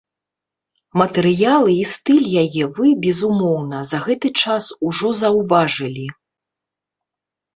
Матэрыялы 0.99 1.71
і 1.79 1.83
стыль 1.91 2.23
яе 2.43 2.63
вы, 2.77 2.87
безумоўна, 3.03 3.77
за 3.91 3.97
гэты 4.05 4.27
час 4.45 4.69
ужо 4.89 5.13
заўважылі. 5.21 6.07